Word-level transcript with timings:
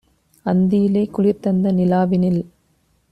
அந்தியிலே 0.45 1.03
குளிர் 1.09 1.39
தந்த 1.39 1.71
நிலாவினில் 1.71 2.41